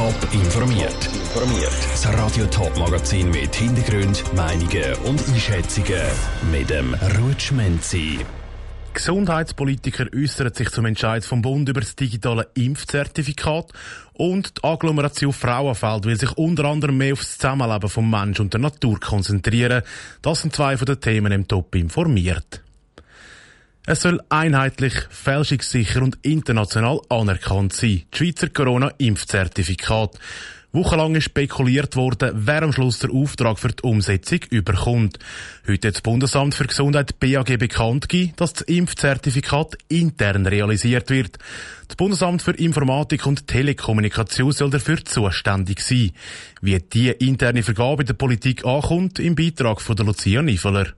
[0.00, 1.10] Top informiert.
[1.12, 1.76] Informiert.
[1.92, 6.00] Das Radio Top Magazin mit Hintergrund, Meinungen und Einschätzungen
[6.50, 8.20] mit dem Rutschmenzi.
[8.94, 13.72] Gesundheitspolitiker äußern sich zum Entscheid vom Bund über das digitale Impfzertifikat
[14.14, 18.54] und die Agglomeration Frauenfeld will sich unter anderem mehr auf das Zusammenleben vom Mensch und
[18.54, 19.82] der Natur konzentrieren.
[20.22, 22.62] Das sind zwei von den Themen im Top informiert.
[23.86, 28.02] Es soll einheitlich, fälschungssicher und international anerkannt sein.
[28.12, 30.18] Die Schweizer Corona-Impfzertifikat.
[30.72, 35.18] Wochenlang ist spekuliert worden, wer am Schluss der Auftrag für die Umsetzung überkommt.
[35.66, 41.38] Heute hat das Bundesamt für Gesundheit BAG bekannt gegeben, dass das Impfzertifikat intern realisiert wird.
[41.88, 46.12] Das Bundesamt für Informatik und Telekommunikation soll dafür zuständig sein.
[46.60, 50.92] Wie die interne Vergabe der Politik ankommt, im Beitrag von der Lucia Niefeler.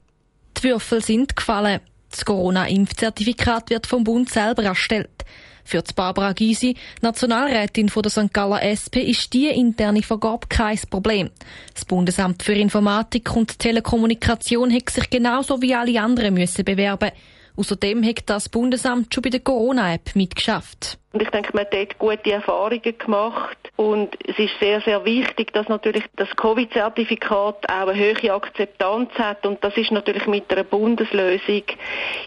[0.58, 1.80] Die Würfel sind gefallen.
[2.12, 5.24] Das Corona-Impfzertifikat wird vom Bund selber erstellt.
[5.64, 8.32] Für Barbara Gysi, Nationalrätin von der St.
[8.32, 11.30] Galler SP, ist die interne Vergabe kein Problem.
[11.72, 17.10] Das Bundesamt für Informatik und Telekommunikation hat sich genauso wie alle anderen müssen bewerben.
[17.56, 20.98] Außerdem hat das Bundesamt schon bei der Corona-App mitgeschafft.
[21.12, 23.58] Und ich denke, man hat dort gute Erfahrungen gemacht.
[23.76, 29.44] Und es ist sehr, sehr wichtig, dass natürlich das Covid-Zertifikat auch eine hohe Akzeptanz hat.
[29.46, 31.62] Und das ist natürlich mit einer Bundeslösung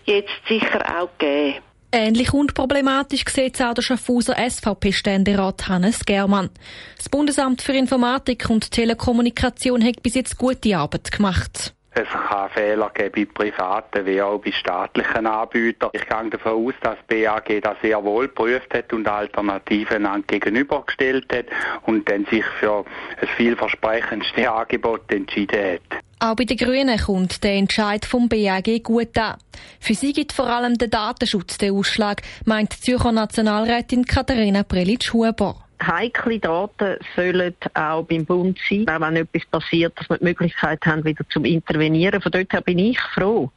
[0.05, 1.61] jetzt sicher auch gegeben.
[1.91, 6.49] Ähnlich unproblematisch sieht es auch der Schaffhauser SVP-Ständerat Hannes Germann.
[6.97, 11.74] Das Bundesamt für Informatik und Telekommunikation hat bis jetzt gute Arbeit gemacht.
[11.97, 15.91] Es kann Fehler geben bei privaten wie auch bei staatlichen Anbietern.
[15.93, 21.45] Ich gehe davon aus, dass BAG das sehr wohl geprüft hat und Alternativen gegenübergestellt hat
[21.85, 22.83] und dann sich für
[23.21, 26.03] ein vielversprechendste Angebot entschieden hat.
[26.19, 29.37] Auch bei den Grünen kommt der Entscheid vom BAG gut an.
[29.80, 35.64] Für sie gibt vor allem der Datenschutz den Ausschlag, meint die Zürcher Nationalrätin Katharina Prelitsch-Huber
[35.86, 40.86] heikle Daten sollen auch beim Bund sein, auch wenn etwas passiert, dass wir die Möglichkeit
[40.86, 42.22] haben, wieder zum Intervenieren.
[42.22, 43.52] Von dort her bin ich froh,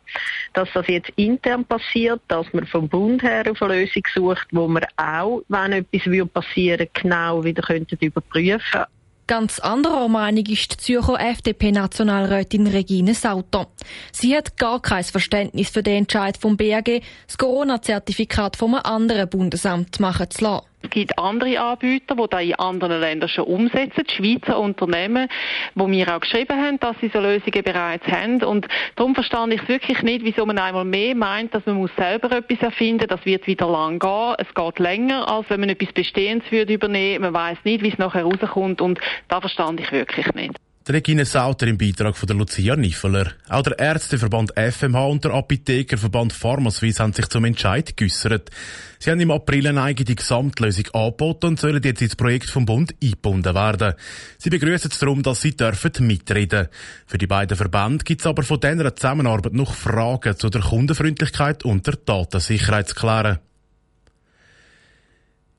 [0.52, 4.68] dass das jetzt intern passiert, dass man vom Bund her auf eine Lösung sucht, wo
[4.68, 8.84] wir auch, wenn etwas passieren würde, genau wieder könnten überprüfen
[9.28, 13.66] Ganz anderer Meinung ist die Zürcher FDP-Nationalrätin Regine Sauter.
[14.10, 20.00] Sie hat gar kein Verständnis für den Entscheid vom BAG, das Corona-Zertifikat vom anderen Bundesamt
[20.00, 20.64] machen zu lassen.
[20.80, 25.28] Es gibt andere Anbieter, die das in anderen Ländern schon umsetzen, Schweizer Unternehmen,
[25.74, 28.42] wo wir auch geschrieben haben, dass sie so Lösungen bereits haben.
[28.44, 31.90] Und darum verstehe ich es wirklich nicht, wieso man einmal mehr meint, dass man muss
[31.96, 34.34] selber etwas erfinden Das wird wieder lang gehen.
[34.38, 37.22] Es geht länger, als wenn man etwas Bestehendes würde übernehmen.
[37.22, 38.80] Man weiß nicht, wie es nachher rauskommt.
[38.80, 40.58] Und da verstehe ich wirklich nicht.
[40.90, 43.32] Regine Sauter im Beitrag von der Lucia Niffeler.
[43.48, 48.50] Auch der Ärzteverband FMH und der Apothekerverband Pharmaswiss haben sich zum Entscheid geäussert.
[48.98, 52.94] Sie haben im April eine eigene Gesamtlösung angeboten und sollen jetzt ins Projekt vom Bund
[53.02, 53.94] eingebunden werden.
[54.38, 56.68] Sie begrüßen es darum, dass sie dürfen mitreden.
[57.06, 61.64] Für die beiden Verbände gibt es aber von dieser Zusammenarbeit noch Fragen zu der Kundenfreundlichkeit
[61.64, 63.38] und der Datensicherheit zu klären.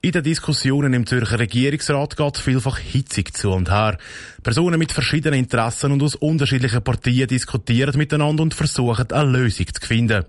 [0.01, 3.97] In den Diskussionen im Zürcher Regierungsrat geht vielfach hitzig zu und her.
[4.41, 9.85] Personen mit verschiedenen Interessen und aus unterschiedlichen Partien diskutieren miteinander und versuchen, eine Lösung zu
[9.85, 10.23] finden.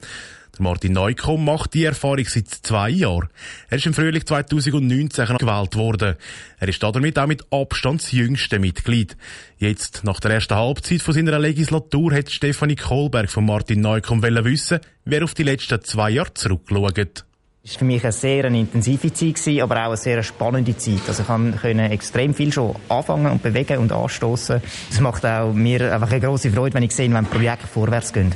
[0.59, 3.29] Der Martin Neukomm macht die Erfahrung seit zwei Jahren.
[3.69, 6.17] Er ist im Frühling 2019 gewählt worden.
[6.59, 9.17] Er ist damit auch mit Abstand das jüngste Mitglied.
[9.59, 14.81] Jetzt, nach der ersten Halbzeit von seiner Legislatur, hat Stefanie Kohlberg von Martin Neukomm wissen,
[15.05, 17.25] wer auf die letzten zwei Jahre zurückschaut.
[17.63, 21.03] Es war für mich eine sehr intensive Zeit, aber auch eine sehr spannende Zeit.
[21.07, 24.63] Also ich konnte extrem viel schon anfangen und bewegen und anstoßen.
[24.91, 28.35] Es macht auch mir einfach eine grosse Freude, wenn ich sehe, wenn Projekte vorwärts gehen.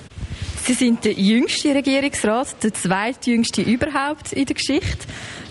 [0.65, 5.07] Sie sind der jüngste Regierungsrat, der zweitjüngste überhaupt in der Geschichte.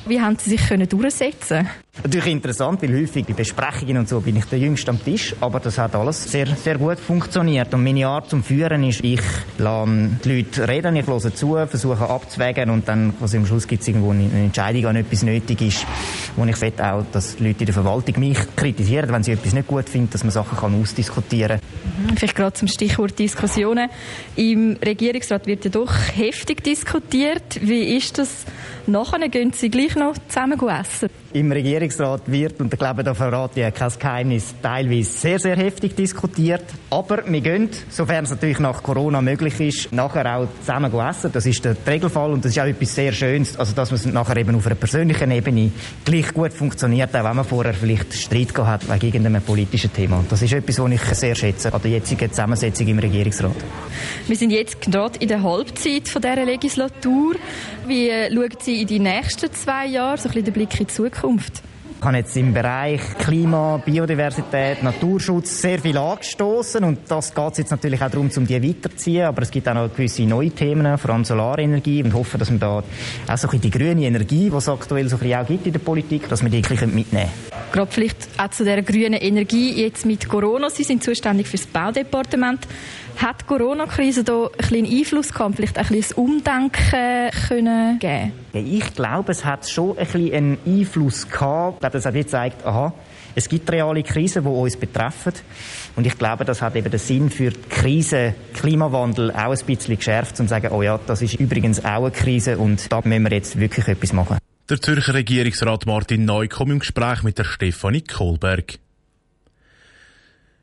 [0.05, 1.67] Wie haben Sie sich können durchsetzen?
[2.01, 5.59] Natürlich interessant, weil häufig bei Besprechungen und so bin ich der Jüngste am Tisch, aber
[5.59, 7.71] das hat alles sehr, sehr gut funktioniert.
[7.71, 9.21] Und meine Art zum Führen ist, ich
[9.59, 13.83] lasse die Leute reden, ich höre zu, versuche abzuwägen und dann quasi am Schluss gibt
[13.83, 15.85] es irgendwo eine Entscheidung, wenn etwas nötig ist,
[16.35, 19.53] wo ich will auch, dass die Leute in der Verwaltung mich kritisieren, wenn sie etwas
[19.53, 22.07] nicht gut finden, dass man Sachen kann ausdiskutieren kann.
[22.09, 23.89] Mhm, vielleicht gerade zum Stichwort Diskussionen.
[24.35, 27.59] Im Regierungsrat wird ja doch heftig diskutiert.
[27.61, 28.45] Wie ist das?
[28.87, 31.09] Nachher gehen Sie gleich noch zusammen essen?
[31.33, 35.95] Im Regierungsrat wird, und ich glaube, da verrate ich kein Geheimnis, teilweise sehr, sehr heftig
[35.95, 36.63] diskutiert.
[36.91, 41.31] Aber wir gehen, sofern es natürlich nach Corona möglich ist, nachher auch zusammen essen.
[41.33, 44.37] Das ist der Regelfall und das ist auch etwas sehr Schönes, also dass man nachher
[44.37, 45.71] eben auf einer persönlichen Ebene
[46.05, 50.23] gleich gut funktioniert, auch wenn man vorher vielleicht Streit gehabt hat wegen irgendeinem politischen Thema.
[50.29, 53.55] Das ist etwas, was ich sehr schätze an der jetzigen Zusammensetzung im Regierungsrat.
[54.27, 57.33] Wir sind jetzt gerade in der Halbzeit von dieser Legislatur.
[57.87, 60.93] Wie schauen Sie in die nächsten zwei Jahre, so ein bisschen den Blick in die
[60.93, 61.22] Zukunft?
[62.03, 68.01] Habe jetzt im Bereich Klima, Biodiversität, Naturschutz sehr viel angestoßen und das geht jetzt natürlich
[68.01, 71.23] auch darum, um die weiterzuziehen, aber es gibt auch noch gewisse neue Themen, vor allem
[71.23, 72.83] Solarenergie und hoffe, dass wir da
[73.27, 75.73] auch so ein die grüne Energie, die es aktuell so ein bisschen auch gibt in
[75.73, 77.52] der Politik, dass wir die ein bisschen mitnehmen können.
[77.73, 80.69] Gerade vielleicht auch zu der grünen Energie jetzt mit Corona.
[80.69, 82.67] Sie sind zuständig für das Baudepartement.
[83.17, 88.31] Hat die Corona-Krise da ein bisschen Einfluss gehabt, vielleicht ein bisschen Umdenken können geben?
[88.53, 91.77] Ja, ich glaube, es hat schon ein bisschen einen Einfluss gehabt.
[91.77, 92.93] Ich glaube, das hat jetzt gezeigt, aha,
[93.33, 95.33] es gibt reale Krisen, die uns betreffen.
[95.95, 99.97] Und ich glaube, das hat eben den Sinn für die Krise Klimawandel auch ein bisschen
[99.97, 103.23] geschärft, um zu sagen, oh ja, das ist übrigens auch eine Krise und da müssen
[103.23, 104.37] wir jetzt wirklich etwas machen.
[104.73, 108.79] Der Zürcher Regierungsrat Martin Neu kommt im Gespräch mit der Stefanie Kohlberg.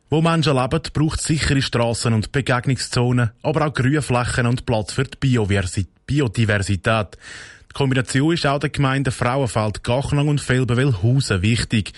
[0.08, 5.04] Wo Menschen leben, braucht es sichere Strassen und Begegnungszonen, aber auch Grünflächen und Platz für
[5.04, 7.18] die Biodiversität.
[7.68, 11.92] Die Kombination ist auch der Gemeinde Frauenfeld, Gachnang und Felbenwil-Hausen wichtig.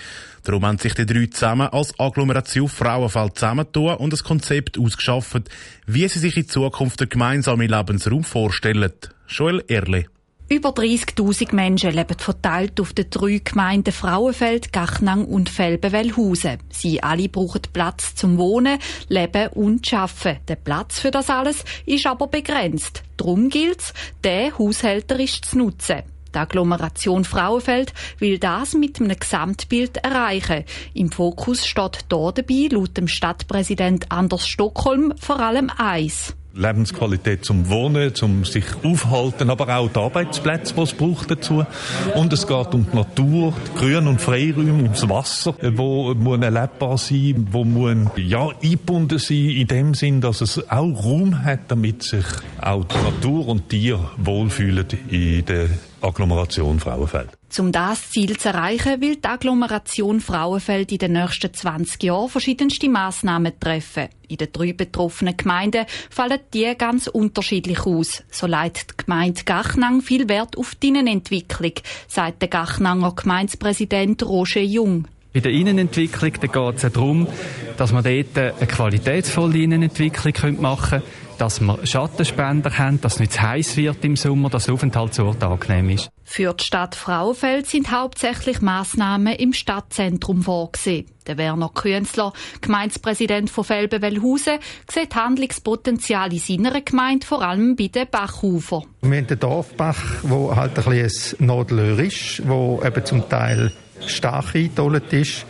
[0.44, 5.48] Darum haben sich die drei zusammen als Agglomeration Frauenfeld zusammentun und ein Konzept ausgeschafft,
[5.86, 8.92] wie sie sich in Zukunft den gemeinsamen Lebensraum vorstellen.
[9.28, 10.08] Joel Erle.
[10.52, 16.58] Über 30.000 Menschen leben verteilt auf den drei Gemeinden Frauenfeld, Gachnang und Felbenwellhausen.
[16.69, 18.78] Sie alle brauchen Platz zum Wohnen,
[19.08, 20.44] Leben und Arbeiten.
[20.49, 23.02] Der Platz für das alles ist aber begrenzt.
[23.16, 26.02] Darum gilt es, den haushälterisch zu nutzen.
[26.34, 30.64] Die Agglomeration Frauenfeld will das mit einem Gesamtbild erreichen.
[30.93, 36.34] Im Fokus steht hier dabei, laut dem Stadtpräsident Anders Stockholm, vor allem eins.
[36.54, 41.64] Lebensqualität zum Wohnen, zum sich aufhalten, aber auch die Arbeitsplätze, die es braucht dazu.
[42.14, 46.99] Und es geht um die Natur, die Grün- und Freiräume, ums Wasser, wo muss erlebbar
[46.99, 52.02] sein, wo muss ja eingebunden sein, in dem Sinn, dass es auch Raum hat, damit
[52.02, 52.25] sich
[52.60, 55.69] auch die Natur und Tiere wohlfühlen in der
[56.00, 57.31] Agglomeration Frauenfeld.
[57.58, 62.88] Um das Ziel zu erreichen, will die Agglomeration Frauenfeld in den nächsten 20 Jahren verschiedenste
[62.88, 64.08] Massnahmen treffen.
[64.28, 68.22] In den drei betroffenen Gemeinden fallen die ganz unterschiedlich aus.
[68.31, 71.75] So leitet die Gemeinde Gachnang viel Wert auf die Innenentwicklung,
[72.08, 75.06] sagt der Gachnanger Gemeindepräsident Roger Jung.
[75.34, 77.26] Bei der Innenentwicklung geht es darum,
[77.76, 81.02] dass man dort eine qualitätsvolle Innenentwicklung machen können
[81.42, 85.42] dass wir Schattenspender haben, dass es nicht zu heiß wird im Sommer, dass der Aufenthaltsort
[85.42, 86.08] angenehm ist.
[86.22, 91.06] Für die Stadt Frauenfeld sind hauptsächlich Massnahmen im Stadtzentrum vorgesehen.
[91.26, 94.58] Der Werner Künzler, Gemeindepräsident von Felbenwellhausen,
[94.88, 98.84] sieht Handlungspotenzial in seiner Gemeinde vor allem bei den Bachufern.
[99.00, 103.72] Wir haben den Dorfbach, der halt ein, bisschen ein ist, der eben zum Teil
[104.06, 105.44] stark eingedollt ist,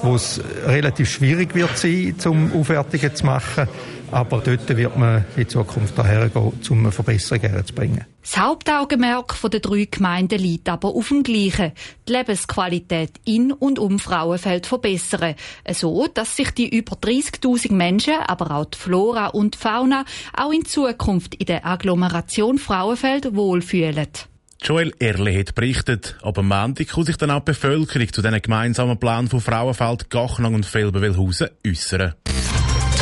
[0.00, 3.66] wo es relativ schwierig wird sein, zum Aufwertungen zu machen.
[4.14, 8.04] Aber dort wird man in Zukunft daher gehen, um eine Verbesserung herzubringen.
[8.22, 11.72] Das Hauptaugenmerk der drei Gemeinden liegt aber auf dem Gleichen.
[12.06, 15.34] Die Lebensqualität in und um Frauenfeld verbessern.
[15.72, 20.52] So, dass sich die über 30.000 Menschen, aber auch die Flora und die Fauna auch
[20.52, 24.06] in Zukunft in der Agglomeration Frauenfeld wohlfühlen.
[24.62, 26.16] Joel Erle hat berichtet.
[26.22, 30.08] Aber am Montag kann sich dann auch die Bevölkerung zu diesen gemeinsamen Plan von Frauenfeld,
[30.08, 32.14] Gachnang und Felbenwilhausen äußern.